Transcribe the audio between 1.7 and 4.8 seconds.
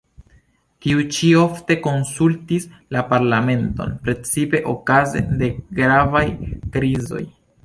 konsultis la parlamenton, precipe